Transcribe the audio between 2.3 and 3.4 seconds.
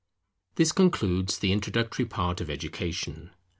of Education.